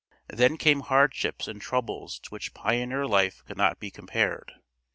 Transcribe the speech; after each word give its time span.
Then 0.33 0.57
came 0.57 0.79
hardships 0.79 1.47
and 1.47 1.61
troubles 1.61 2.17
to 2.21 2.29
which 2.31 2.55
pioneer 2.55 3.05
life 3.05 3.45
could 3.45 3.55
not 3.55 3.79
be 3.79 3.91
compared. 3.91 4.53